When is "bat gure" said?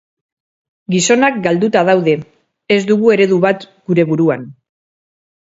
3.45-4.09